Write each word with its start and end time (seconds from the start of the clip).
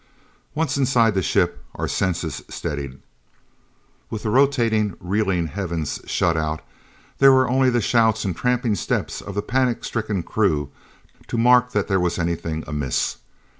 Once 0.55 0.77
inside 0.79 1.13
the 1.13 1.21
ship, 1.21 1.63
our 1.75 1.87
senses 1.87 2.41
steadied. 2.49 2.97
With 4.09 4.23
the 4.23 4.31
rotating, 4.31 4.97
reeling 4.99 5.45
heavens 5.45 6.01
shut 6.07 6.35
out, 6.35 6.63
there 7.19 7.31
were 7.31 7.47
only 7.47 7.69
the 7.69 7.81
shouts 7.81 8.25
and 8.25 8.35
tramping 8.35 8.73
steps 8.73 9.21
of 9.21 9.35
the 9.35 9.43
panic 9.43 9.83
stricken 9.85 10.23
crew 10.23 10.71
to 11.27 11.37
mark 11.37 11.71
that 11.73 11.87
there 11.87 11.99
was 11.99 12.17
anything 12.17 12.63
amiss. 12.65 13.17